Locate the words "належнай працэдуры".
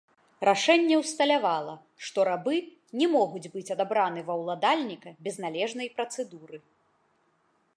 5.45-6.57